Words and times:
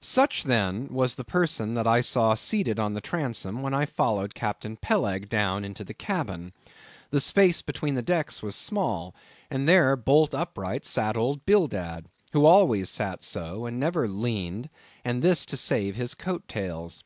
Such, 0.00 0.44
then, 0.44 0.86
was 0.88 1.16
the 1.16 1.24
person 1.24 1.74
that 1.74 1.84
I 1.84 2.00
saw 2.00 2.34
seated 2.34 2.78
on 2.78 2.94
the 2.94 3.00
transom 3.00 3.60
when 3.60 3.74
I 3.74 3.86
followed 3.86 4.32
Captain 4.32 4.76
Peleg 4.76 5.28
down 5.28 5.64
into 5.64 5.82
the 5.82 5.92
cabin. 5.92 6.52
The 7.10 7.18
space 7.18 7.60
between 7.60 7.96
the 7.96 8.00
decks 8.00 8.40
was 8.40 8.54
small; 8.54 9.16
and 9.50 9.68
there, 9.68 9.96
bolt 9.96 10.32
upright, 10.32 10.84
sat 10.84 11.16
old 11.16 11.44
Bildad, 11.44 12.06
who 12.32 12.46
always 12.46 12.88
sat 12.88 13.24
so, 13.24 13.66
and 13.66 13.80
never 13.80 14.06
leaned, 14.06 14.70
and 15.04 15.22
this 15.22 15.44
to 15.46 15.56
save 15.56 15.96
his 15.96 16.14
coat 16.14 16.46
tails. 16.46 17.02